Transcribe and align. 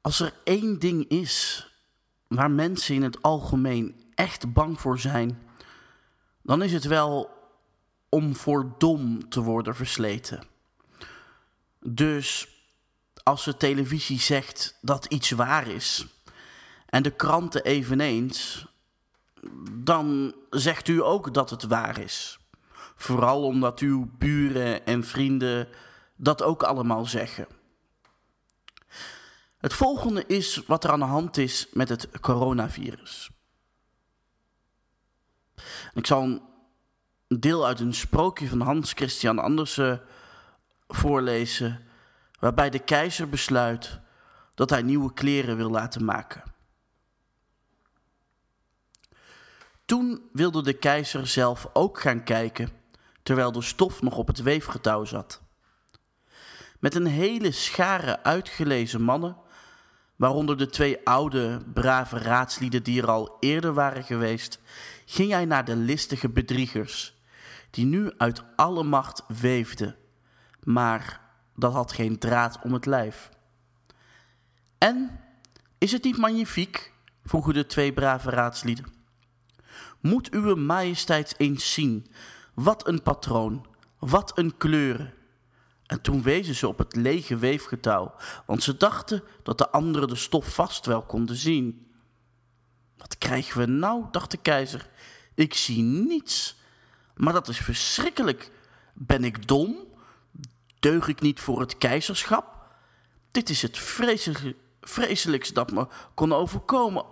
Als 0.00 0.20
er 0.20 0.32
één 0.44 0.78
ding 0.78 1.08
is 1.08 1.66
waar 2.26 2.50
mensen 2.50 2.94
in 2.94 3.02
het 3.02 3.22
algemeen 3.22 4.00
echt 4.14 4.52
bang 4.52 4.80
voor 4.80 4.98
zijn, 4.98 5.42
dan 6.42 6.62
is 6.62 6.72
het 6.72 6.84
wel 6.84 7.30
om 8.08 8.36
voor 8.36 8.74
dom 8.78 9.28
te 9.28 9.40
worden 9.40 9.74
versleten. 9.74 10.42
Dus 11.80 12.48
als 13.22 13.44
de 13.44 13.56
televisie 13.56 14.20
zegt 14.20 14.78
dat 14.80 15.04
iets 15.04 15.30
waar 15.30 15.66
is 15.66 16.06
en 16.86 17.02
de 17.02 17.10
kranten 17.10 17.64
eveneens, 17.64 18.66
dan 19.72 20.34
zegt 20.50 20.88
u 20.88 21.02
ook 21.02 21.34
dat 21.34 21.50
het 21.50 21.62
waar 21.62 21.98
is. 21.98 22.38
Vooral 22.96 23.42
omdat 23.42 23.78
uw 23.78 24.10
buren 24.18 24.86
en 24.86 25.04
vrienden 25.04 25.68
dat 26.16 26.42
ook 26.42 26.62
allemaal 26.62 27.06
zeggen. 27.06 27.46
Het 29.58 29.72
volgende 29.72 30.26
is 30.26 30.62
wat 30.66 30.84
er 30.84 30.90
aan 30.90 30.98
de 30.98 31.04
hand 31.04 31.36
is 31.36 31.68
met 31.72 31.88
het 31.88 32.20
coronavirus. 32.20 33.30
Ik 35.94 36.06
zal 36.06 36.22
een 36.22 36.42
deel 37.40 37.66
uit 37.66 37.80
een 37.80 37.94
sprookje 37.94 38.48
van 38.48 38.60
Hans 38.60 38.92
Christian 38.92 39.38
Andersen 39.38 40.02
voorlezen, 40.88 41.86
waarbij 42.40 42.70
de 42.70 42.78
keizer 42.78 43.28
besluit 43.28 44.00
dat 44.54 44.70
hij 44.70 44.82
nieuwe 44.82 45.12
kleren 45.12 45.56
wil 45.56 45.70
laten 45.70 46.04
maken. 46.04 46.42
Toen 49.84 50.28
wilde 50.32 50.62
de 50.62 50.72
keizer 50.72 51.26
zelf 51.26 51.68
ook 51.72 52.00
gaan 52.00 52.24
kijken, 52.24 52.70
terwijl 53.22 53.52
de 53.52 53.62
stof 53.62 54.02
nog 54.02 54.16
op 54.16 54.26
het 54.26 54.42
weefgetouw 54.42 55.04
zat. 55.04 55.42
Met 56.78 56.94
een 56.94 57.06
hele 57.06 57.50
schare 57.50 58.22
uitgelezen 58.22 59.02
mannen, 59.02 59.36
waaronder 60.18 60.56
de 60.56 60.66
twee 60.66 60.98
oude, 61.04 61.60
brave 61.74 62.18
raadslieden 62.18 62.82
die 62.82 63.02
er 63.02 63.08
al 63.08 63.36
eerder 63.40 63.72
waren 63.72 64.04
geweest, 64.04 64.60
ging 65.06 65.30
hij 65.30 65.44
naar 65.44 65.64
de 65.64 65.76
listige 65.76 66.28
bedriegers, 66.28 67.16
die 67.70 67.84
nu 67.84 68.12
uit 68.16 68.42
alle 68.56 68.82
macht 68.82 69.22
weefden, 69.28 69.96
maar 70.62 71.20
dat 71.54 71.72
had 71.72 71.92
geen 71.92 72.18
draad 72.18 72.58
om 72.62 72.72
het 72.72 72.86
lijf. 72.86 73.30
En, 74.78 75.20
is 75.78 75.92
het 75.92 76.04
niet 76.04 76.18
magnifiek? 76.18 76.92
vroegen 77.24 77.54
de 77.54 77.66
twee 77.66 77.92
brave 77.92 78.30
raadslieden. 78.30 78.92
Moet 80.00 80.34
uwe 80.34 80.54
majesteit 80.54 81.34
eens 81.36 81.72
zien, 81.72 82.06
wat 82.54 82.88
een 82.88 83.02
patroon, 83.02 83.66
wat 83.98 84.38
een 84.38 84.56
kleuren. 84.56 85.14
En 85.88 86.00
toen 86.00 86.22
wezen 86.22 86.54
ze 86.54 86.68
op 86.68 86.78
het 86.78 86.96
lege 86.96 87.36
weefgetouw, 87.36 88.14
want 88.46 88.62
ze 88.62 88.76
dachten 88.76 89.22
dat 89.42 89.58
de 89.58 89.70
anderen 89.70 90.08
de 90.08 90.16
stof 90.16 90.54
vast 90.54 90.86
wel 90.86 91.02
konden 91.02 91.36
zien. 91.36 91.86
Wat 92.96 93.18
krijgen 93.18 93.60
we 93.60 93.66
nou, 93.66 94.04
dacht 94.10 94.30
de 94.30 94.36
keizer. 94.36 94.88
Ik 95.34 95.54
zie 95.54 95.82
niets. 95.82 96.56
Maar 97.14 97.32
dat 97.32 97.48
is 97.48 97.58
verschrikkelijk. 97.58 98.50
Ben 98.94 99.24
ik 99.24 99.48
dom? 99.48 99.76
Deug 100.78 101.08
ik 101.08 101.20
niet 101.20 101.40
voor 101.40 101.60
het 101.60 101.78
keizerschap? 101.78 102.66
Dit 103.30 103.48
is 103.48 103.62
het 103.62 103.78
vreselijkste 104.80 105.54
dat 105.54 105.72
me 105.72 105.86
kon 106.14 106.32
overkomen. 106.32 107.04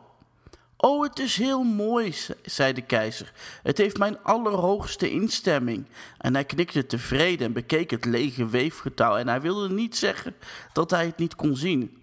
Oh, 0.87 1.03
het 1.03 1.19
is 1.19 1.37
heel 1.37 1.63
mooi, 1.63 2.15
zei 2.43 2.73
de 2.73 2.83
keizer. 2.83 3.33
Het 3.63 3.79
heeft 3.79 3.99
mijn 3.99 4.23
allerhoogste 4.23 5.11
instemming. 5.11 5.87
En 6.19 6.35
hij 6.35 6.45
knikte 6.45 6.87
tevreden 6.87 7.47
en 7.47 7.53
bekeek 7.53 7.91
het 7.91 8.05
lege 8.05 8.49
weefgetouw. 8.49 9.17
En 9.17 9.29
hij 9.29 9.41
wilde 9.41 9.75
niet 9.75 9.97
zeggen 9.97 10.35
dat 10.73 10.91
hij 10.91 11.07
het 11.07 11.19
niet 11.19 11.35
kon 11.35 11.57
zien. 11.57 12.03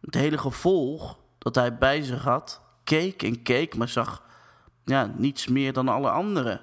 Het 0.00 0.14
hele 0.14 0.38
gevolg 0.38 1.18
dat 1.38 1.54
hij 1.54 1.78
bij 1.78 2.02
zich 2.02 2.22
had, 2.22 2.60
keek 2.84 3.22
en 3.22 3.42
keek, 3.42 3.76
maar 3.76 3.88
zag 3.88 4.22
ja, 4.84 5.12
niets 5.16 5.46
meer 5.46 5.72
dan 5.72 5.88
alle 5.88 6.10
anderen. 6.10 6.60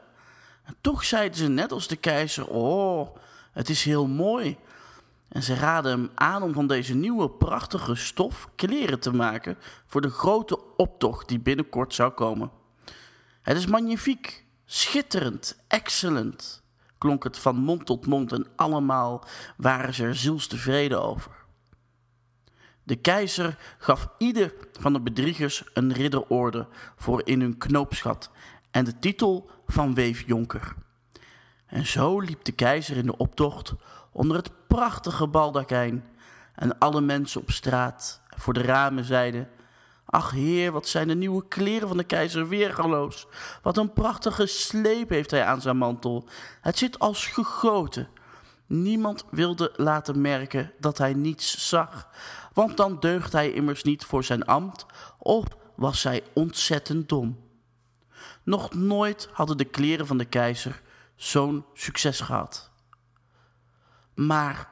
En 0.63 0.75
toch 0.81 1.03
zeiden 1.03 1.37
ze 1.37 1.47
net 1.47 1.71
als 1.71 1.87
de 1.87 1.95
keizer: 1.95 2.47
Oh, 2.47 3.15
het 3.51 3.69
is 3.69 3.83
heel 3.83 4.07
mooi. 4.07 4.57
En 5.29 5.43
ze 5.43 5.55
raden 5.55 5.91
hem 5.91 6.09
aan 6.15 6.43
om 6.43 6.53
van 6.53 6.67
deze 6.67 6.95
nieuwe 6.95 7.29
prachtige 7.29 7.95
stof 7.95 8.49
kleren 8.55 8.99
te 8.99 9.11
maken 9.13 9.57
voor 9.85 10.01
de 10.01 10.09
grote 10.09 10.75
optocht 10.75 11.27
die 11.27 11.39
binnenkort 11.39 11.93
zou 11.93 12.11
komen. 12.11 12.51
Het 13.41 13.57
is 13.57 13.65
magnifiek, 13.65 14.45
schitterend, 14.65 15.57
excellent, 15.67 16.63
klonk 16.97 17.23
het 17.23 17.39
van 17.39 17.55
mond 17.55 17.85
tot 17.85 18.05
mond 18.05 18.31
en 18.31 18.47
allemaal 18.55 19.25
waren 19.57 19.93
ze 19.93 20.03
er 20.03 20.15
zielstevreden 20.15 21.03
over. 21.03 21.31
De 22.83 22.95
keizer 22.95 23.57
gaf 23.77 24.09
ieder 24.17 24.53
van 24.79 24.93
de 24.93 25.01
bedriegers 25.01 25.63
een 25.73 25.93
ridderorde 25.93 26.67
voor 26.95 27.21
in 27.25 27.41
hun 27.41 27.57
knoopsgat 27.57 28.31
en 28.71 28.85
de 28.85 28.99
titel 28.99 29.49
van 29.65 29.93
weefjonker. 29.93 30.75
En 31.65 31.85
zo 31.85 32.19
liep 32.19 32.43
de 32.43 32.51
keizer 32.51 32.97
in 32.97 33.05
de 33.05 33.17
optocht 33.17 33.73
onder 34.11 34.37
het 34.37 34.51
prachtige 34.67 35.27
baldakijn 35.27 36.05
en 36.55 36.77
alle 36.77 37.01
mensen 37.01 37.41
op 37.41 37.51
straat 37.51 38.21
voor 38.37 38.53
de 38.53 38.61
ramen 38.61 39.03
zeiden... 39.05 39.49
Ach 40.09 40.31
heer, 40.31 40.71
wat 40.71 40.87
zijn 40.87 41.07
de 41.07 41.15
nieuwe 41.15 41.47
kleren 41.47 41.87
van 41.87 41.97
de 41.97 42.03
keizer 42.03 42.47
weergaloos. 42.47 43.27
Wat 43.61 43.77
een 43.77 43.93
prachtige 43.93 44.45
sleep 44.45 45.09
heeft 45.09 45.31
hij 45.31 45.43
aan 45.43 45.61
zijn 45.61 45.77
mantel. 45.77 46.27
Het 46.61 46.77
zit 46.77 46.99
als 46.99 47.25
gegoten. 47.25 48.07
Niemand 48.65 49.25
wilde 49.31 49.73
laten 49.75 50.21
merken 50.21 50.71
dat 50.79 50.97
hij 50.97 51.13
niets 51.13 51.69
zag, 51.69 52.09
want 52.53 52.77
dan 52.77 52.99
deugt 52.99 53.31
hij 53.31 53.51
immers 53.51 53.83
niet 53.83 54.05
voor 54.05 54.23
zijn 54.23 54.45
ambt, 54.45 54.85
of 55.17 55.45
was 55.75 56.03
hij 56.03 56.23
ontzettend 56.33 57.09
dom. 57.09 57.39
Nog 58.43 58.73
nooit 58.73 59.29
hadden 59.31 59.57
de 59.57 59.65
kleren 59.65 60.07
van 60.07 60.17
de 60.17 60.25
keizer 60.25 60.81
zo'n 61.15 61.65
succes 61.73 62.19
gehad. 62.19 62.66
Maar 64.17 64.69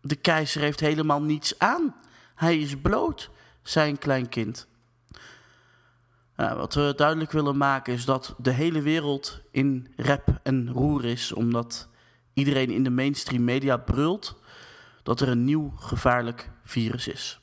de 0.00 0.16
keizer 0.16 0.60
heeft 0.60 0.80
helemaal 0.80 1.22
niets 1.22 1.58
aan. 1.58 1.94
Hij 2.34 2.58
is 2.58 2.80
bloot, 2.80 3.30
zei 3.62 3.90
een 3.90 3.98
klein 3.98 4.28
kind. 4.28 4.66
Wat 6.36 6.74
we 6.74 6.92
duidelijk 6.96 7.30
willen 7.30 7.56
maken 7.56 7.92
is 7.92 8.04
dat 8.04 8.34
de 8.38 8.50
hele 8.50 8.82
wereld 8.82 9.40
in 9.50 9.92
rep 9.96 10.40
en 10.42 10.70
roer 10.70 11.04
is, 11.04 11.32
omdat 11.32 11.88
iedereen 12.32 12.70
in 12.70 12.82
de 12.82 12.90
mainstream 12.90 13.44
media 13.44 13.76
brult 13.76 14.40
dat 15.02 15.20
er 15.20 15.28
een 15.28 15.44
nieuw 15.44 15.72
gevaarlijk 15.76 16.50
virus 16.64 17.08
is. 17.08 17.40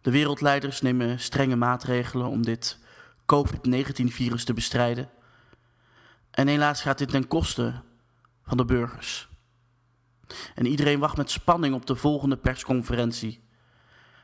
De 0.00 0.10
wereldleiders 0.10 0.80
nemen 0.80 1.20
strenge 1.20 1.56
maatregelen 1.56 2.26
om 2.26 2.42
dit 2.42 2.78
COVID-19-virus 3.26 4.44
te 4.44 4.54
bestrijden. 4.54 5.10
En 6.30 6.46
helaas 6.48 6.82
gaat 6.82 6.98
dit 6.98 7.08
ten 7.08 7.28
koste 7.28 7.82
van 8.42 8.56
de 8.56 8.64
burgers. 8.64 9.28
En 10.54 10.66
iedereen 10.66 10.98
wacht 10.98 11.16
met 11.16 11.30
spanning 11.30 11.74
op 11.74 11.86
de 11.86 11.96
volgende 11.96 12.36
persconferentie. 12.36 13.44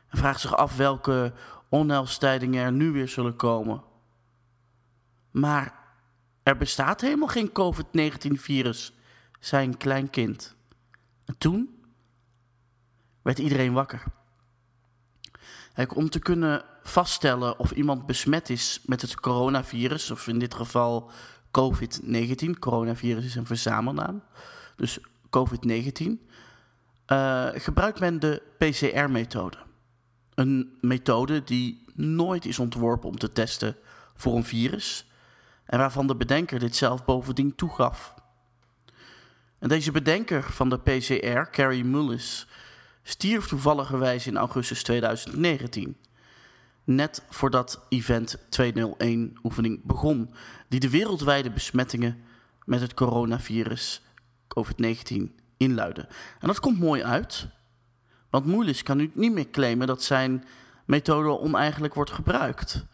En 0.07 0.17
vraagt 0.17 0.41
zich 0.41 0.55
af 0.55 0.77
welke 0.77 1.33
onheilstijdingen 1.69 2.63
er 2.63 2.71
nu 2.71 2.91
weer 2.91 3.07
zullen 3.07 3.35
komen. 3.35 3.83
Maar 5.31 5.83
er 6.43 6.57
bestaat 6.57 7.01
helemaal 7.01 7.27
geen 7.27 7.51
COVID-19-virus, 7.51 8.93
zei 9.39 9.67
een 9.67 9.77
klein 9.77 10.09
kind. 10.09 10.55
En 11.25 11.37
toen 11.37 11.83
werd 13.21 13.39
iedereen 13.39 13.73
wakker. 13.73 14.03
Kijk, 15.73 15.95
om 15.95 16.09
te 16.09 16.19
kunnen 16.19 16.65
vaststellen 16.83 17.59
of 17.59 17.71
iemand 17.71 18.05
besmet 18.05 18.49
is 18.49 18.81
met 18.85 19.01
het 19.01 19.19
coronavirus, 19.19 20.11
of 20.11 20.27
in 20.27 20.39
dit 20.39 20.53
geval 20.53 21.11
COVID-19, 21.47 22.59
coronavirus 22.59 23.25
is 23.25 23.35
een 23.35 23.45
verzamelnaam, 23.45 24.23
dus 24.75 24.99
COVID-19, 25.37 26.31
uh, 27.07 27.47
gebruikt 27.53 27.99
men 27.99 28.19
de 28.19 28.41
PCR-methode. 28.57 29.57
Een 30.33 30.77
methode 30.81 31.43
die 31.43 31.85
nooit 31.93 32.45
is 32.45 32.59
ontworpen 32.59 33.09
om 33.09 33.17
te 33.17 33.31
testen 33.31 33.75
voor 34.15 34.35
een 34.35 34.43
virus 34.43 35.07
en 35.65 35.79
waarvan 35.79 36.07
de 36.07 36.15
bedenker 36.15 36.59
dit 36.59 36.75
zelf 36.75 37.05
bovendien 37.05 37.55
toegaf. 37.55 38.13
En 39.59 39.69
deze 39.69 39.91
bedenker 39.91 40.43
van 40.43 40.69
de 40.69 40.79
PCR, 40.79 41.49
Carrie 41.51 41.83
Mullis, 41.83 42.47
stierf 43.03 43.47
toevalligerwijs 43.47 44.27
in 44.27 44.37
augustus 44.37 44.83
2019. 44.83 45.97
Net 46.83 47.23
voordat 47.29 47.85
Event 47.89 48.37
201-oefening 48.37 49.83
begon, 49.83 50.33
die 50.67 50.79
de 50.79 50.89
wereldwijde 50.89 51.51
besmettingen 51.51 52.23
met 52.65 52.81
het 52.81 52.93
coronavirus 52.93 54.01
COVID-19 54.59 55.35
inluidde. 55.57 56.07
En 56.39 56.47
dat 56.47 56.59
komt 56.59 56.79
mooi 56.79 57.03
uit, 57.03 57.47
want 58.29 58.45
Moelis 58.45 58.83
kan 58.83 58.97
nu 58.97 59.11
niet 59.13 59.33
meer 59.33 59.49
claimen 59.49 59.87
dat 59.87 60.03
zijn 60.03 60.43
methode 60.85 61.39
oneigenlijk 61.39 61.93
wordt 61.93 62.11
gebruikt. 62.11 62.85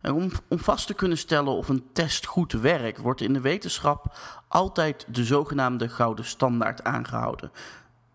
En 0.00 0.12
om, 0.12 0.30
om 0.48 0.58
vast 0.58 0.86
te 0.86 0.94
kunnen 0.94 1.18
stellen 1.18 1.52
of 1.52 1.68
een 1.68 1.84
test 1.92 2.26
goed 2.26 2.52
werkt, 2.52 2.98
wordt 2.98 3.20
in 3.20 3.32
de 3.32 3.40
wetenschap 3.40 4.18
altijd 4.48 5.06
de 5.08 5.24
zogenaamde 5.24 5.88
gouden 5.88 6.24
standaard 6.24 6.84
aangehouden. 6.84 7.50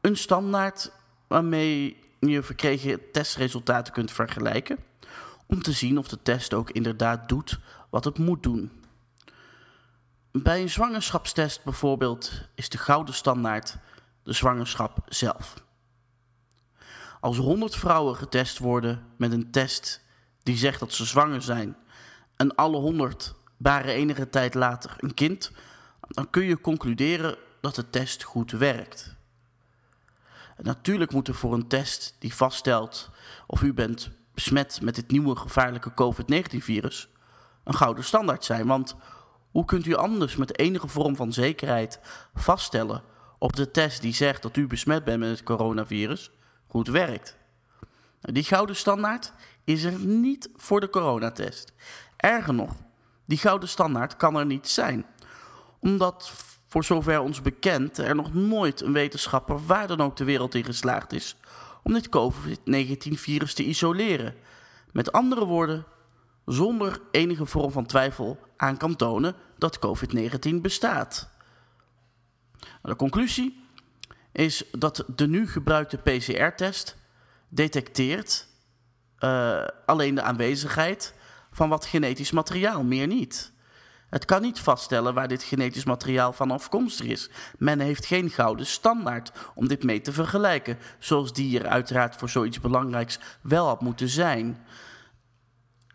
Een 0.01 0.17
standaard 0.17 0.91
waarmee 1.27 1.97
je 2.19 2.43
verkregen 2.43 3.11
testresultaten 3.11 3.93
kunt 3.93 4.11
vergelijken. 4.11 4.77
Om 5.47 5.61
te 5.61 5.71
zien 5.71 5.97
of 5.97 6.07
de 6.07 6.21
test 6.21 6.53
ook 6.53 6.69
inderdaad 6.69 7.29
doet 7.29 7.59
wat 7.89 8.05
het 8.05 8.17
moet 8.17 8.43
doen. 8.43 8.71
Bij 10.31 10.61
een 10.61 10.69
zwangerschapstest 10.69 11.63
bijvoorbeeld 11.63 12.31
is 12.55 12.69
de 12.69 12.77
gouden 12.77 13.13
standaard 13.13 13.77
de 14.23 14.33
zwangerschap 14.33 14.97
zelf. 15.05 15.53
Als 17.19 17.37
100 17.37 17.75
vrouwen 17.75 18.15
getest 18.15 18.57
worden 18.57 19.07
met 19.17 19.31
een 19.31 19.51
test 19.51 20.01
die 20.43 20.57
zegt 20.57 20.79
dat 20.79 20.93
ze 20.93 21.05
zwanger 21.05 21.41
zijn 21.41 21.77
en 22.35 22.55
alle 22.55 22.77
100 22.77 23.33
baren 23.57 23.93
enige 23.93 24.29
tijd 24.29 24.53
later 24.53 24.93
een 24.97 25.13
kind, 25.13 25.51
dan 26.07 26.29
kun 26.29 26.43
je 26.43 26.61
concluderen 26.61 27.37
dat 27.61 27.75
de 27.75 27.89
test 27.89 28.23
goed 28.23 28.51
werkt. 28.51 29.15
Natuurlijk 30.57 31.11
moet 31.11 31.27
er 31.27 31.35
voor 31.35 31.53
een 31.53 31.67
test 31.67 32.15
die 32.19 32.35
vaststelt 32.35 33.09
of 33.47 33.61
u 33.61 33.73
bent 33.73 34.09
besmet 34.33 34.81
met 34.81 34.95
dit 34.95 35.11
nieuwe 35.11 35.35
gevaarlijke 35.35 35.93
COVID-19-virus 35.93 37.07
een 37.63 37.75
gouden 37.75 38.03
standaard 38.03 38.45
zijn. 38.45 38.67
Want 38.67 38.95
hoe 39.51 39.65
kunt 39.65 39.85
u 39.85 39.95
anders 39.95 40.35
met 40.35 40.57
enige 40.59 40.87
vorm 40.87 41.15
van 41.15 41.33
zekerheid 41.33 41.99
vaststellen 42.33 43.03
op 43.39 43.55
de 43.55 43.71
test 43.71 44.01
die 44.01 44.13
zegt 44.13 44.41
dat 44.41 44.57
u 44.57 44.67
besmet 44.67 45.03
bent 45.03 45.19
met 45.19 45.29
het 45.29 45.43
coronavirus 45.43 46.31
goed 46.67 46.87
werkt? 46.87 47.37
Nou, 48.21 48.33
die 48.33 48.43
gouden 48.43 48.75
standaard 48.75 49.33
is 49.63 49.83
er 49.83 49.99
niet 49.99 50.49
voor 50.55 50.79
de 50.79 50.89
coronatest. 50.89 51.73
Erger 52.17 52.53
nog, 52.53 52.75
die 53.25 53.37
gouden 53.37 53.69
standaard 53.69 54.15
kan 54.17 54.35
er 54.35 54.45
niet 54.45 54.67
zijn. 54.67 55.05
Omdat, 55.79 56.31
voor 56.67 56.83
zover 56.83 57.19
ons 57.19 57.41
bekend, 57.41 57.97
er 57.97 58.15
nog 58.15 58.33
nooit 58.33 58.81
een 58.81 58.93
wetenschapper 58.93 59.65
waar 59.65 59.87
dan 59.87 60.01
ook 60.01 60.15
de 60.15 60.23
wereld 60.23 60.55
in 60.55 60.63
geslaagd 60.63 61.13
is 61.13 61.35
om 61.83 61.93
dit 61.93 62.09
COVID-19-virus 62.09 63.53
te 63.53 63.63
isoleren. 63.63 64.35
Met 64.91 65.11
andere 65.11 65.45
woorden, 65.45 65.85
zonder 66.45 67.01
enige 67.11 67.45
vorm 67.45 67.71
van 67.71 67.85
twijfel 67.85 68.39
aan 68.57 68.77
kan 68.77 68.95
tonen 68.95 69.35
dat 69.57 69.79
COVID-19 69.87 70.55
bestaat. 70.61 71.29
De 72.81 72.95
conclusie 72.95 73.63
is 74.31 74.63
dat 74.71 75.03
de 75.15 75.27
nu 75.27 75.47
gebruikte 75.47 75.97
PCR-test 75.97 76.97
detecteert 77.49 78.47
uh, 79.19 79.63
alleen 79.85 80.15
de 80.15 80.21
aanwezigheid 80.21 81.13
van 81.51 81.69
wat 81.69 81.85
genetisch 81.85 82.31
materiaal, 82.31 82.83
meer 82.83 83.07
niet. 83.07 83.51
Het 84.09 84.25
kan 84.25 84.41
niet 84.41 84.59
vaststellen 84.59 85.13
waar 85.13 85.27
dit 85.27 85.43
genetisch 85.43 85.83
materiaal 85.83 86.33
van 86.33 86.51
afkomstig 86.51 87.05
is. 87.05 87.29
Men 87.57 87.79
heeft 87.79 88.05
geen 88.05 88.29
gouden 88.29 88.65
standaard 88.65 89.31
om 89.55 89.67
dit 89.67 89.83
mee 89.83 90.01
te 90.01 90.11
vergelijken, 90.11 90.77
zoals 90.99 91.33
die 91.33 91.59
er 91.59 91.67
uiteraard 91.67 92.15
voor 92.15 92.29
zoiets 92.29 92.59
belangrijks 92.59 93.19
wel 93.41 93.67
had 93.67 93.81
moeten 93.81 94.09
zijn. 94.09 94.65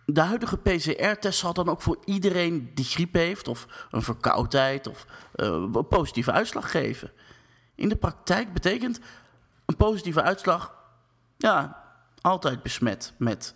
De 0.08 0.20
huidige 0.20 0.56
PCR-test 0.56 1.38
zal 1.38 1.52
dan 1.52 1.68
ook 1.68 1.82
voor 1.82 1.98
iedereen 2.04 2.70
die 2.74 2.84
griep 2.84 3.14
heeft, 3.14 3.48
of 3.48 3.86
een 3.90 4.02
verkoudheid, 4.02 4.86
of 4.86 5.06
uh, 5.36 5.46
een 5.46 5.88
positieve 5.88 6.32
uitslag 6.32 6.70
geven. 6.70 7.12
In 7.74 7.88
de 7.88 7.96
praktijk 7.96 8.52
betekent 8.52 9.00
een 9.64 9.76
positieve 9.76 10.22
uitslag, 10.22 10.74
ja, 11.36 11.84
altijd 12.20 12.62
besmet 12.62 13.14
met 13.18 13.54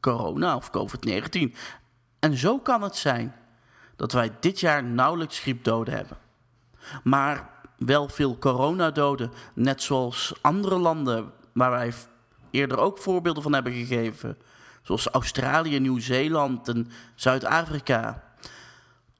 corona 0.00 0.56
of 0.56 0.70
COVID-19. 0.70 1.56
En 2.18 2.36
zo 2.36 2.58
kan 2.58 2.82
het 2.82 2.96
zijn 2.96 3.34
dat 3.96 4.12
wij 4.12 4.30
dit 4.40 4.60
jaar 4.60 4.84
nauwelijks 4.84 5.38
griepdoden 5.38 5.94
hebben. 5.94 6.18
Maar 7.02 7.50
wel 7.78 8.08
veel 8.08 8.38
coronadoden, 8.38 9.32
net 9.54 9.82
zoals 9.82 10.34
andere 10.40 10.78
landen 10.78 11.32
waar 11.52 11.70
wij 11.70 11.92
eerder 12.50 12.78
ook 12.78 12.98
voorbeelden 12.98 13.42
van 13.42 13.52
hebben 13.52 13.72
gegeven. 13.72 14.38
Zoals 14.88 15.08
Australië, 15.08 15.78
Nieuw-Zeeland 15.78 16.68
en 16.68 16.90
Zuid-Afrika. 17.14 18.22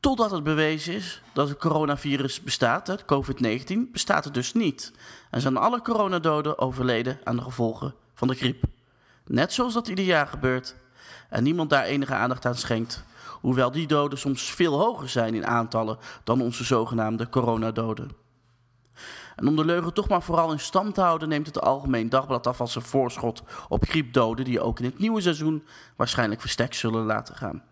Totdat 0.01 0.31
het 0.31 0.43
bewezen 0.43 0.95
is 0.95 1.23
dat 1.33 1.49
het 1.49 1.59
coronavirus 1.59 2.41
bestaat, 2.43 2.87
het 2.87 3.03
COVID-19, 3.03 3.93
bestaat 3.93 4.25
het 4.25 4.35
dus 4.35 4.53
niet. 4.53 4.93
En 5.31 5.41
zijn 5.41 5.57
alle 5.57 5.83
coronadoden 5.83 6.59
overleden 6.59 7.19
aan 7.25 7.37
de 7.37 7.43
gevolgen 7.43 7.95
van 8.15 8.29
de 8.29 8.35
griep. 8.35 8.65
Net 9.27 9.53
zoals 9.53 9.75
dat 9.75 9.89
ieder 9.89 10.05
jaar 10.05 10.27
gebeurt. 10.27 10.77
En 11.29 11.43
niemand 11.43 11.71
daar 11.71 11.85
enige 11.85 12.15
aandacht 12.15 12.47
aan 12.47 12.55
schenkt. 12.55 13.05
Hoewel 13.41 13.71
die 13.71 13.87
doden 13.87 14.19
soms 14.19 14.43
veel 14.43 14.79
hoger 14.79 15.09
zijn 15.09 15.35
in 15.35 15.47
aantallen 15.47 15.99
dan 16.25 16.41
onze 16.41 16.65
zogenaamde 16.65 17.29
coronadoden. 17.29 18.11
En 19.39 19.49
om 19.49 19.57
de 19.57 19.65
leugen 19.65 19.95
toch 19.95 20.09
maar 20.09 20.23
vooral 20.23 20.53
in 20.53 20.61
stand 20.61 20.95
te 20.95 21.01
houden, 21.01 21.29
neemt 21.29 21.47
het 21.47 21.61
Algemeen 21.61 22.09
Dagblad 22.09 22.47
af 22.47 22.61
als 22.61 22.75
een 22.75 22.83
voorschot 22.83 23.43
op 23.69 23.85
griepdoden 23.89 24.45
die 24.45 24.61
ook 24.61 24.79
in 24.79 24.85
het 24.85 24.99
nieuwe 24.99 25.21
seizoen 25.21 25.65
waarschijnlijk 25.97 26.41
verstek 26.41 26.75
zullen 26.75 27.05
laten 27.05 27.37
gaan. 27.37 27.63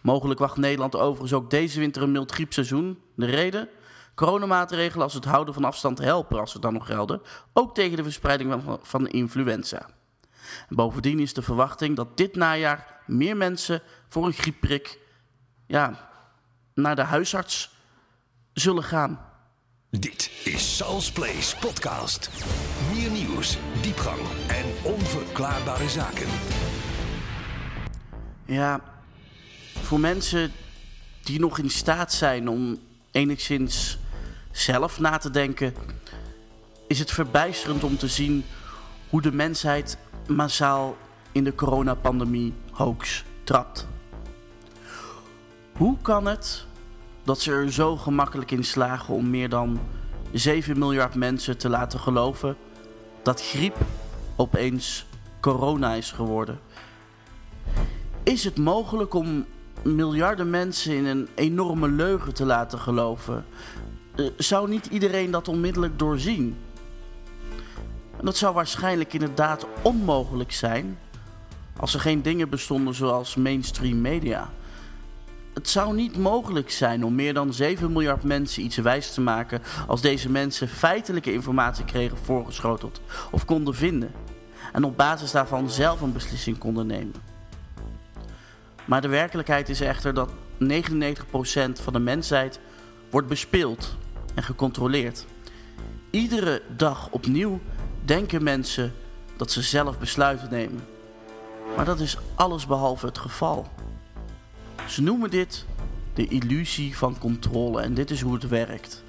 Mogelijk 0.00 0.40
wacht 0.40 0.56
Nederland 0.56 0.96
overigens 0.96 1.32
ook 1.32 1.50
deze 1.50 1.80
winter 1.80 2.02
een 2.02 2.12
mild 2.12 2.32
griepseizoen. 2.32 3.02
De 3.14 3.26
reden? 3.26 3.68
Coronamaatregelen 4.14 5.04
als 5.04 5.14
het 5.14 5.24
houden 5.24 5.54
van 5.54 5.64
afstand 5.64 5.98
helpen, 5.98 6.40
als 6.40 6.50
ze 6.50 6.58
dan 6.60 6.72
nog 6.72 6.86
gelden, 6.86 7.22
ook 7.52 7.74
tegen 7.74 7.96
de 7.96 8.02
verspreiding 8.02 8.62
van, 8.82 9.08
influenza. 9.08 9.86
bovendien 10.68 11.18
is 11.18 11.34
de 11.34 11.42
verwachting 11.42 11.96
dat 11.96 12.16
dit 12.16 12.36
najaar 12.36 13.00
meer 13.06 13.36
mensen 13.36 13.82
voor 14.08 14.26
een 14.26 14.32
griepprik 14.32 14.98
ja, 15.66 16.10
naar 16.74 16.96
de 16.96 17.02
huisarts 17.02 17.74
zullen 18.52 18.84
gaan. 18.84 19.27
Dit 19.90 20.30
is 20.44 20.76
Sal's 20.76 21.12
Place 21.12 21.56
Podcast. 21.56 22.30
Meer 22.94 23.10
nieuws, 23.10 23.58
diepgang 23.82 24.18
en 24.48 24.64
onverklaarbare 24.92 25.88
zaken. 25.88 26.26
Ja, 28.44 28.80
voor 29.82 30.00
mensen 30.00 30.52
die 31.22 31.40
nog 31.40 31.58
in 31.58 31.70
staat 31.70 32.12
zijn 32.12 32.48
om 32.48 32.78
enigszins 33.10 33.98
zelf 34.50 35.00
na 35.00 35.18
te 35.18 35.30
denken, 35.30 35.74
is 36.86 36.98
het 36.98 37.10
verbijsterend 37.10 37.84
om 37.84 37.96
te 37.96 38.08
zien 38.08 38.44
hoe 39.08 39.22
de 39.22 39.32
mensheid 39.32 39.98
massaal 40.26 40.96
in 41.32 41.44
de 41.44 41.54
coronapandemie 41.54 42.54
hoax 42.72 43.24
trapt. 43.44 43.86
Hoe 45.76 45.96
kan 46.02 46.26
het 46.26 46.66
dat 47.28 47.40
ze 47.40 47.52
er 47.52 47.72
zo 47.72 47.96
gemakkelijk 47.96 48.50
in 48.50 48.64
slagen 48.64 49.14
om 49.14 49.30
meer 49.30 49.48
dan 49.48 49.80
7 50.32 50.78
miljard 50.78 51.14
mensen 51.14 51.58
te 51.58 51.68
laten 51.68 52.00
geloven 52.00 52.56
dat 53.22 53.42
griep 53.42 53.76
opeens 54.36 55.06
corona 55.40 55.94
is 55.94 56.10
geworden? 56.10 56.60
Is 58.22 58.44
het 58.44 58.56
mogelijk 58.56 59.14
om 59.14 59.46
miljarden 59.82 60.50
mensen 60.50 60.94
in 60.94 61.06
een 61.06 61.28
enorme 61.34 61.88
leugen 61.88 62.34
te 62.34 62.44
laten 62.44 62.78
geloven? 62.78 63.44
Eh, 64.16 64.26
zou 64.36 64.68
niet 64.68 64.86
iedereen 64.86 65.30
dat 65.30 65.48
onmiddellijk 65.48 65.98
doorzien? 65.98 66.56
En 68.18 68.24
dat 68.24 68.36
zou 68.36 68.54
waarschijnlijk 68.54 69.12
inderdaad 69.12 69.66
onmogelijk 69.82 70.52
zijn 70.52 70.98
als 71.76 71.94
er 71.94 72.00
geen 72.00 72.22
dingen 72.22 72.48
bestonden 72.48 72.94
zoals 72.94 73.34
mainstream 73.34 74.00
media. 74.00 74.50
Het 75.54 75.68
zou 75.68 75.94
niet 75.94 76.16
mogelijk 76.16 76.70
zijn 76.70 77.04
om 77.04 77.14
meer 77.14 77.34
dan 77.34 77.52
7 77.52 77.92
miljard 77.92 78.22
mensen 78.22 78.62
iets 78.62 78.76
wijs 78.76 79.14
te 79.14 79.20
maken 79.20 79.62
als 79.86 80.00
deze 80.00 80.30
mensen 80.30 80.68
feitelijke 80.68 81.32
informatie 81.32 81.84
kregen 81.84 82.18
voorgeschoteld 82.18 83.00
of 83.30 83.44
konden 83.44 83.74
vinden 83.74 84.12
en 84.72 84.84
op 84.84 84.96
basis 84.96 85.30
daarvan 85.30 85.70
zelf 85.70 86.00
een 86.00 86.12
beslissing 86.12 86.58
konden 86.58 86.86
nemen. 86.86 87.14
Maar 88.84 89.00
de 89.00 89.08
werkelijkheid 89.08 89.68
is 89.68 89.80
echter 89.80 90.14
dat 90.14 90.30
99% 90.30 90.34
van 91.72 91.92
de 91.92 91.98
mensheid 91.98 92.60
wordt 93.10 93.28
bespeeld 93.28 93.96
en 94.34 94.42
gecontroleerd. 94.42 95.26
Iedere 96.10 96.62
dag 96.76 97.08
opnieuw 97.10 97.60
denken 98.04 98.42
mensen 98.42 98.92
dat 99.36 99.50
ze 99.50 99.62
zelf 99.62 99.98
besluiten 99.98 100.50
nemen. 100.50 100.86
Maar 101.76 101.84
dat 101.84 102.00
is 102.00 102.18
alles 102.34 102.66
behalve 102.66 103.06
het 103.06 103.18
geval. 103.18 103.66
Ze 104.88 105.02
noemen 105.02 105.30
dit 105.30 105.64
de 106.14 106.28
illusie 106.28 106.96
van 106.96 107.18
controle 107.18 107.80
en 107.80 107.94
dit 107.94 108.10
is 108.10 108.20
hoe 108.20 108.34
het 108.34 108.48
werkt. 108.48 109.02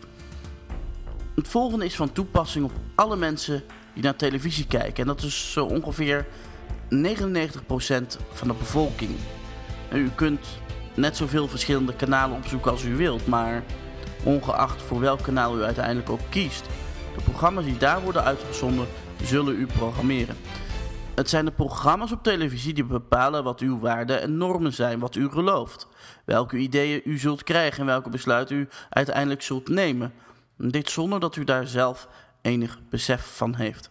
Het 1.36 1.48
volgende 1.48 1.86
is 1.86 1.96
van 1.96 2.12
toepassing 2.12 2.66
op 2.66 2.72
alle 2.96 3.16
mensen 3.16 3.64
die 3.94 4.04
naar 4.04 4.16
televisie 4.16 4.68
kijken. 4.68 5.02
En 5.02 5.08
dat 5.08 5.22
is 5.22 5.52
zo 5.52 5.66
ongeveer 5.66 6.26
99% 6.26 6.28
van 8.32 8.48
de 8.48 8.54
bevolking. 8.54 9.12
En 9.90 10.00
u 10.00 10.10
kunt 10.16 10.48
net 10.96 11.18
zoveel 11.18 11.48
verschillende 11.48 11.96
kanalen 11.96 12.38
opzoeken 12.38 12.72
als 12.72 12.84
u 12.84 12.96
wilt, 12.96 13.28
maar 13.28 13.64
ongeacht 14.24 14.82
voor 14.82 15.00
welk 15.00 15.22
kanaal 15.22 15.58
u 15.58 15.64
uiteindelijk 15.64 16.10
ook 16.10 16.30
kiest, 16.30 16.66
de 17.16 17.22
programma's 17.24 17.66
die 17.66 17.78
daar 17.78 18.02
worden 18.02 18.24
uitgezonden 18.24 18.88
zullen 19.24 19.60
u 19.60 19.66
programmeren. 19.66 20.36
Het 21.20 21.30
zijn 21.30 21.46
de 21.46 21.52
programma's 21.52 22.12
op 22.12 22.24
televisie 22.24 22.74
die 22.74 22.84
bepalen 22.84 23.44
wat 23.44 23.60
uw 23.60 23.80
waarden 23.80 24.22
en 24.22 24.38
normen 24.38 24.74
zijn, 24.74 25.00
wat 25.00 25.16
u 25.16 25.30
gelooft, 25.30 25.88
welke 26.26 26.58
ideeën 26.58 27.02
u 27.04 27.18
zult 27.18 27.44
krijgen 27.44 27.80
en 27.80 27.86
welke 27.86 28.10
besluiten 28.10 28.56
u 28.56 28.68
uiteindelijk 28.90 29.42
zult 29.42 29.68
nemen. 29.68 30.14
Dit 30.58 30.90
zonder 30.90 31.20
dat 31.20 31.36
u 31.36 31.44
daar 31.44 31.68
zelf 31.68 32.08
enig 32.42 32.80
besef 32.90 33.36
van 33.36 33.56
heeft. 33.56 33.90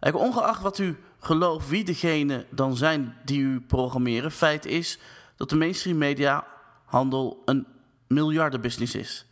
Kijk, 0.00 0.16
ongeacht 0.16 0.62
wat 0.62 0.78
u 0.78 0.96
gelooft 1.18 1.68
wie 1.68 1.84
degene 1.84 2.46
dan 2.50 2.76
zijn 2.76 3.16
die 3.24 3.40
u 3.40 3.60
programmeren, 3.60 4.30
feit 4.30 4.64
is 4.64 4.98
dat 5.36 5.50
de 5.50 5.56
mainstream 5.56 5.98
media 5.98 6.46
handel 6.84 7.42
een 7.44 7.66
miljardenbusiness 8.06 8.94
is. 8.94 9.26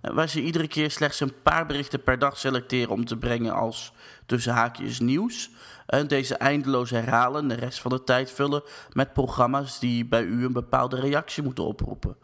Eh, 0.00 0.12
waar 0.14 0.28
ze 0.28 0.42
iedere 0.42 0.68
keer 0.68 0.90
slechts 0.90 1.20
een 1.20 1.42
paar 1.42 1.66
berichten 1.66 2.02
per 2.02 2.18
dag 2.18 2.38
selecteren 2.38 2.92
om 2.92 3.04
te 3.04 3.16
brengen 3.16 3.54
als 3.54 3.92
tussen 4.26 4.52
haakjes 4.52 5.00
nieuws. 5.00 5.50
En 5.86 6.06
deze 6.06 6.36
eindeloos 6.36 6.90
herhalen 6.90 7.48
de 7.48 7.54
rest 7.54 7.80
van 7.80 7.90
de 7.90 8.04
tijd 8.04 8.30
vullen 8.30 8.62
met 8.92 9.12
programma's 9.12 9.78
die 9.78 10.04
bij 10.04 10.22
u 10.22 10.44
een 10.44 10.52
bepaalde 10.52 11.00
reactie 11.00 11.42
moeten 11.42 11.64
oproepen. 11.64 12.16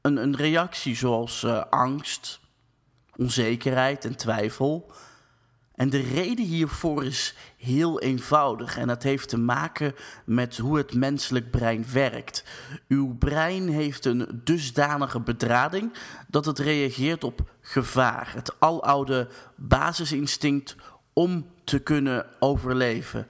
Een, 0.00 0.16
een 0.16 0.36
reactie 0.36 0.96
zoals 0.96 1.42
uh, 1.42 1.62
angst, 1.70 2.40
onzekerheid 3.16 4.04
en 4.04 4.16
twijfel. 4.16 4.92
En 5.76 5.90
de 5.90 6.00
reden 6.00 6.44
hiervoor 6.44 7.04
is 7.04 7.34
heel 7.56 8.00
eenvoudig 8.00 8.76
en 8.76 8.86
dat 8.86 9.02
heeft 9.02 9.28
te 9.28 9.38
maken 9.38 9.94
met 10.24 10.56
hoe 10.56 10.76
het 10.76 10.94
menselijk 10.94 11.50
brein 11.50 11.84
werkt. 11.92 12.44
Uw 12.88 13.16
brein 13.18 13.68
heeft 13.68 14.04
een 14.04 14.40
dusdanige 14.44 15.20
bedrading 15.20 15.92
dat 16.28 16.44
het 16.44 16.58
reageert 16.58 17.24
op 17.24 17.50
gevaar, 17.60 18.32
het 18.34 18.60
aloude 18.60 19.28
basisinstinct 19.56 20.76
om 21.12 21.46
te 21.64 21.78
kunnen 21.78 22.26
overleven. 22.38 23.26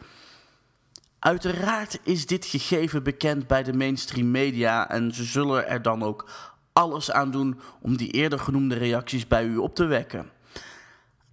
Uiteraard 1.18 2.00
is 2.02 2.26
dit 2.26 2.46
gegeven 2.46 3.02
bekend 3.02 3.46
bij 3.46 3.62
de 3.62 3.72
mainstream 3.72 4.30
media 4.30 4.90
en 4.90 5.14
ze 5.14 5.24
zullen 5.24 5.68
er 5.68 5.82
dan 5.82 6.02
ook 6.02 6.28
alles 6.72 7.10
aan 7.10 7.30
doen 7.30 7.60
om 7.80 7.96
die 7.96 8.10
eerder 8.10 8.38
genoemde 8.38 8.74
reacties 8.74 9.26
bij 9.26 9.44
u 9.44 9.56
op 9.56 9.74
te 9.74 9.84
wekken. 9.84 10.35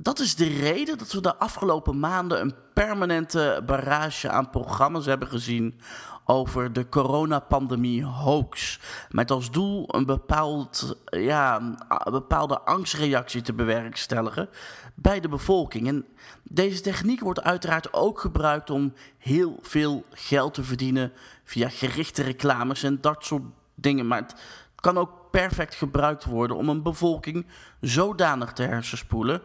Dat 0.04 0.20
is 0.20 0.36
de 0.36 0.48
reden 0.48 0.98
dat 0.98 1.12
we 1.12 1.22
de 1.22 1.36
afgelopen 1.36 2.00
maanden 2.00 2.42
een 2.42 2.56
permanente 2.74 3.62
barrage 3.66 4.30
aan 4.30 4.50
programma's 4.50 5.06
hebben 5.06 5.28
gezien 5.28 5.80
over 6.26 6.74
de 6.74 6.90
coronapandemie 6.90 8.06
hoax. 8.06 8.80
Met 9.10 9.32
als 9.32 9.52
doel 9.52 9.96
een, 9.96 10.06
bepaald, 10.06 10.98
ja, 11.06 11.62
een 11.88 12.12
bepaalde 12.12 12.60
angstreactie 12.60 13.42
te 13.42 13.54
bewerkstelligen 13.54 14.50
bij 14.96 15.20
de 15.20 15.30
bevolking. 15.30 15.88
En 15.88 16.06
deze 16.44 16.82
techniek 16.82 17.20
wordt 17.20 17.44
uiteraard 17.44 17.94
ook 17.94 18.20
gebruikt 18.20 18.70
om 18.70 18.94
heel 19.18 19.58
veel 19.62 20.06
geld 20.10 20.54
te 20.54 20.64
verdienen 20.64 21.14
via 21.44 21.70
gerichte 21.70 22.24
reclames 22.24 22.84
en 22.84 23.02
dat 23.02 23.26
soort 23.26 23.44
dingen. 23.76 24.08
Maar 24.08 24.22
het 24.22 24.36
kan 24.76 24.98
ook 24.98 25.12
perfect 25.32 25.76
gebruikt 25.76 26.26
worden 26.26 26.58
om 26.58 26.70
een 26.70 26.84
bevolking 26.84 27.46
zodanig 27.80 28.54
te 28.54 28.64
hersenspoelen 28.64 29.42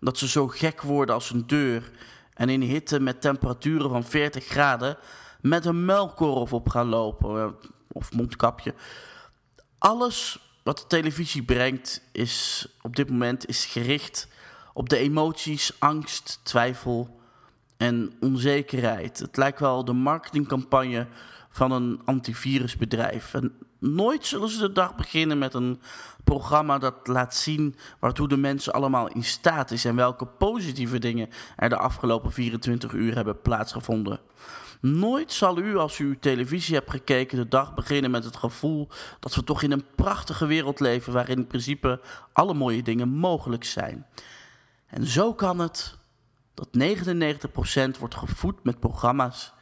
dat 0.00 0.18
ze 0.18 0.28
zo 0.28 0.48
gek 0.48 0.82
worden 0.82 1.14
als 1.14 1.30
een 1.30 1.46
deur 1.46 1.90
en 2.34 2.48
in 2.48 2.60
hitte 2.60 3.00
met 3.00 3.20
temperaturen 3.20 3.90
van 3.90 4.04
40 4.04 4.44
graden 4.44 4.96
met 5.40 5.64
een 5.64 5.84
muilkorf 5.84 6.52
op 6.52 6.68
gaan 6.68 6.86
lopen 6.86 7.40
eh, 7.40 7.48
of 7.92 8.12
mondkapje. 8.12 8.74
Alles 9.78 10.38
wat 10.62 10.78
de 10.78 10.86
televisie 10.86 11.42
brengt 11.42 12.02
is 12.12 12.66
op 12.82 12.96
dit 12.96 13.10
moment 13.10 13.48
is 13.48 13.64
gericht 13.64 14.28
op 14.72 14.88
de 14.88 14.96
emoties, 14.96 15.72
angst, 15.78 16.40
twijfel 16.42 17.20
en 17.76 18.12
onzekerheid. 18.20 19.18
Het 19.18 19.36
lijkt 19.36 19.60
wel 19.60 19.84
de 19.84 19.92
marketingcampagne 19.92 21.06
van 21.50 21.72
een 21.72 22.00
antivirusbedrijf. 22.04 23.34
En 23.34 23.52
nooit 23.78 24.26
zullen 24.26 24.48
ze 24.48 24.58
de 24.58 24.72
dag 24.72 24.94
beginnen 24.94 25.38
met 25.38 25.54
een 25.54 25.80
programma 26.24 26.78
dat 26.78 26.94
laat 27.06 27.34
zien 27.34 27.76
waartoe 27.98 28.28
de 28.28 28.36
mensen 28.36 28.72
allemaal 28.72 29.08
in 29.08 29.24
staat 29.24 29.70
is 29.70 29.84
en 29.84 29.96
welke 29.96 30.26
positieve 30.26 30.98
dingen 30.98 31.28
er 31.56 31.68
de 31.68 31.76
afgelopen 31.76 32.32
24 32.32 32.92
uur 32.92 33.14
hebben 33.14 33.40
plaatsgevonden. 33.40 34.20
Nooit 34.80 35.32
zal 35.32 35.58
u, 35.58 35.76
als 35.76 35.98
u 35.98 36.18
televisie 36.20 36.74
hebt 36.74 36.90
gekeken, 36.90 37.38
de 37.38 37.48
dag 37.48 37.74
beginnen 37.74 38.10
met 38.10 38.24
het 38.24 38.36
gevoel 38.36 38.88
dat 39.20 39.34
we 39.34 39.44
toch 39.44 39.62
in 39.62 39.72
een 39.72 39.84
prachtige 39.94 40.46
wereld 40.46 40.80
leven 40.80 41.12
waarin 41.12 41.36
in 41.36 41.46
principe 41.46 42.00
alle 42.32 42.54
mooie 42.54 42.82
dingen 42.82 43.08
mogelijk 43.08 43.64
zijn. 43.64 44.06
En 44.86 45.06
zo 45.06 45.34
kan 45.34 45.58
het 45.58 45.96
dat 46.54 46.68
99% 47.96 47.98
wordt 47.98 48.14
gevoed 48.14 48.64
met 48.64 48.80
programma's 48.80 49.52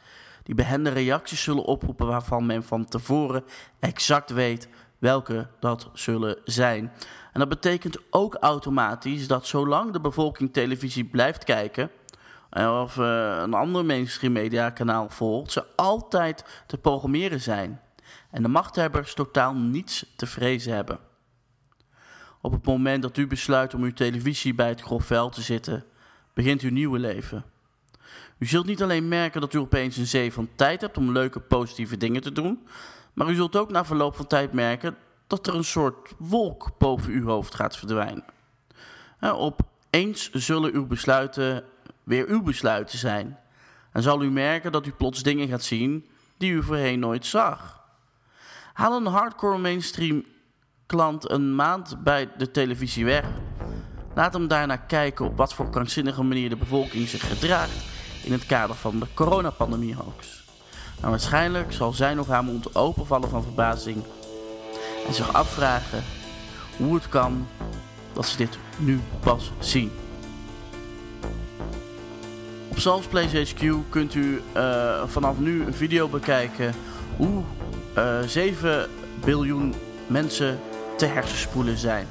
die 0.47 0.55
behende 0.55 0.89
reacties 0.89 1.43
zullen 1.43 1.63
oproepen 1.63 2.07
waarvan 2.07 2.45
men 2.45 2.63
van 2.63 2.85
tevoren 2.85 3.43
exact 3.79 4.29
weet 4.29 4.69
welke 4.97 5.47
dat 5.59 5.89
zullen 5.93 6.37
zijn. 6.43 6.91
En 7.33 7.39
dat 7.39 7.49
betekent 7.49 7.97
ook 8.09 8.35
automatisch 8.35 9.27
dat 9.27 9.45
zolang 9.45 9.91
de 9.91 10.01
bevolking 10.01 10.53
televisie 10.53 11.05
blijft 11.05 11.43
kijken 11.43 11.91
eh, 12.49 12.79
of 12.81 12.97
uh, 12.97 13.37
een 13.41 13.53
ander 13.53 13.85
mainstream 13.85 14.33
media 14.33 14.69
kanaal 14.69 15.09
volgt, 15.09 15.51
ze 15.51 15.65
altijd 15.75 16.63
te 16.67 16.77
programmeren 16.77 17.41
zijn. 17.41 17.81
En 18.31 18.41
de 18.41 18.47
machthebbers 18.47 19.13
totaal 19.13 19.53
niets 19.53 20.13
te 20.15 20.25
vrezen 20.25 20.73
hebben. 20.73 20.99
Op 22.41 22.51
het 22.51 22.65
moment 22.65 23.01
dat 23.01 23.17
u 23.17 23.27
besluit 23.27 23.73
om 23.73 23.83
uw 23.83 23.93
televisie 23.93 24.53
bij 24.53 24.69
het 24.69 24.81
grof 24.81 25.05
vuil 25.05 25.29
te 25.29 25.41
zitten, 25.41 25.85
begint 26.33 26.61
uw 26.61 26.71
nieuwe 26.71 26.99
leven. 26.99 27.45
U 28.37 28.45
zult 28.45 28.65
niet 28.65 28.83
alleen 28.83 29.07
merken 29.07 29.41
dat 29.41 29.53
u 29.53 29.57
opeens 29.57 29.97
een 29.97 30.07
zee 30.07 30.33
van 30.33 30.49
tijd 30.55 30.81
hebt 30.81 30.97
om 30.97 31.11
leuke 31.11 31.39
positieve 31.39 31.97
dingen 31.97 32.21
te 32.21 32.31
doen, 32.31 32.67
maar 33.13 33.29
u 33.29 33.35
zult 33.35 33.55
ook 33.55 33.71
na 33.71 33.85
verloop 33.85 34.15
van 34.15 34.27
tijd 34.27 34.53
merken 34.53 34.95
dat 35.27 35.47
er 35.47 35.55
een 35.55 35.63
soort 35.63 36.13
wolk 36.17 36.77
boven 36.77 37.13
uw 37.13 37.25
hoofd 37.25 37.55
gaat 37.55 37.77
verdwijnen. 37.77 38.25
Opeens 39.21 40.31
zullen 40.31 40.73
uw 40.73 40.85
besluiten 40.85 41.63
weer 42.03 42.27
uw 42.27 42.41
besluiten 42.41 42.97
zijn. 42.97 43.37
En 43.91 44.03
zal 44.03 44.23
u 44.23 44.31
merken 44.31 44.71
dat 44.71 44.85
u 44.85 44.91
plots 44.91 45.23
dingen 45.23 45.47
gaat 45.47 45.63
zien 45.63 46.05
die 46.37 46.51
u 46.51 46.63
voorheen 46.63 46.99
nooit 46.99 47.25
zag. 47.25 47.83
Haal 48.73 48.95
een 48.95 49.05
hardcore 49.05 49.57
mainstream 49.57 50.25
klant 50.85 51.31
een 51.31 51.55
maand 51.55 52.03
bij 52.03 52.29
de 52.37 52.51
televisie 52.51 53.05
weg. 53.05 53.25
Laat 54.15 54.33
hem 54.33 54.47
daarna 54.47 54.75
kijken 54.75 55.25
op 55.25 55.37
wat 55.37 55.53
voor 55.53 55.69
krankzinnige 55.69 56.23
manier 56.23 56.49
de 56.49 56.55
bevolking 56.55 57.07
zich 57.07 57.27
gedraagt 57.27 57.96
in 58.27 58.33
het 58.33 58.45
kader 58.45 58.75
van 58.75 58.99
de 58.99 59.05
coronapandemie 59.13 59.95
hoax. 59.95 60.43
Nou, 60.99 61.09
waarschijnlijk 61.09 61.73
zal 61.73 61.93
zijn 61.93 62.19
of 62.19 62.27
haar 62.27 62.43
mond 62.43 62.75
openvallen 62.75 63.29
van 63.29 63.43
verbazing 63.43 64.03
en 65.07 65.13
zich 65.13 65.33
afvragen 65.33 66.03
hoe 66.77 66.95
het 66.95 67.09
kan 67.09 67.47
dat 68.13 68.25
ze 68.25 68.37
dit 68.37 68.57
nu 68.77 68.99
pas 69.19 69.51
zien. 69.59 69.91
Op 72.67 72.79
Sal's 72.79 73.05
HQ 73.07 73.73
kunt 73.89 74.13
u 74.13 74.41
uh, 74.55 75.03
vanaf 75.05 75.39
nu 75.39 75.65
een 75.65 75.73
video 75.73 76.07
bekijken 76.07 76.73
hoe 77.17 77.43
uh, 77.97 78.19
eh, 78.19 78.27
7 78.27 78.89
biljoen 79.23 79.73
mensen 80.07 80.59
te 80.97 81.05
hersenspoelen 81.05 81.77
zijn. 81.77 82.07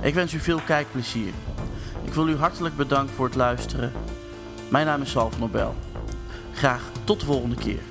Ik 0.00 0.14
wens 0.14 0.32
u 0.32 0.38
veel 0.38 0.60
kijkplezier. 0.66 1.32
Ik 2.04 2.12
wil 2.14 2.28
u 2.28 2.36
hartelijk 2.36 2.76
bedanken 2.76 3.14
voor 3.14 3.26
het 3.26 3.34
luisteren. 3.34 3.92
Mijn 4.72 4.86
naam 4.86 5.02
is 5.02 5.10
Sal 5.10 5.30
van 5.30 5.40
Nobel. 5.40 5.74
Graag 6.52 6.90
tot 7.04 7.20
de 7.20 7.26
volgende 7.26 7.56
keer 7.56 7.82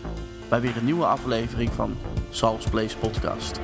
bij 0.50 0.62
weer 0.62 0.78
een 0.78 0.86
nieuwe 0.86 1.06
aflevering 1.06 1.74
van 1.74 1.98
Sal's 2.30 2.66
Place 2.66 2.98
Podcast. 2.98 3.60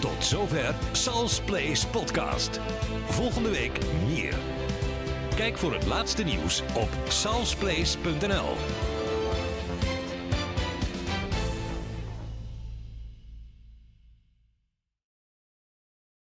Tot 0.00 0.24
zover 0.24 0.74
Sal's 0.92 1.40
Place 1.40 1.88
Podcast. 1.88 2.60
Volgende 3.06 3.50
week 3.50 3.78
meer. 4.06 4.34
Kijk 5.36 5.56
voor 5.56 5.72
het 5.72 5.86
laatste 5.86 6.22
nieuws 6.22 6.62
op 6.74 6.88
salsplace.nl. 7.08 8.54